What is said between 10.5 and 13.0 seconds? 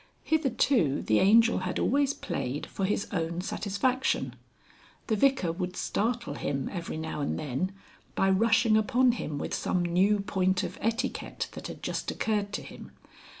of etiquette that had just occurred to him.